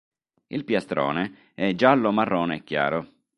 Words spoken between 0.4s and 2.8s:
Il piastrone è giallo-marrone